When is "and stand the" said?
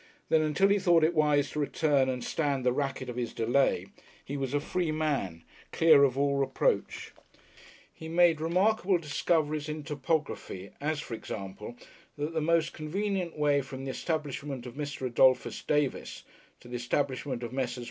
2.09-2.71